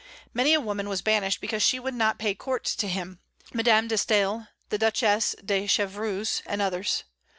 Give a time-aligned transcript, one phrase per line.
[0.33, 3.19] Many a woman was banished because she would not pay court to him,
[3.53, 7.03] Madame de Staël, the Duchesse de Chevreuse, and others.